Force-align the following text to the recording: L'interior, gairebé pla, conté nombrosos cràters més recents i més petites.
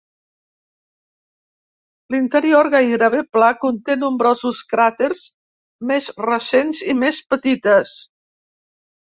L'interior, 2.15 2.69
gairebé 2.75 3.19
pla, 3.35 3.49
conté 3.65 3.97
nombrosos 4.05 4.63
cràters 4.73 5.23
més 5.93 6.09
recents 6.27 6.83
i 6.89 6.99
més 7.05 7.23
petites. 7.37 7.95